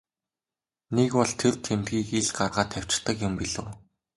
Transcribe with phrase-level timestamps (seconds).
[0.95, 3.69] Нэг бол тэр тэмдгийг ил гаргаад тавьчихдаг юм билүү.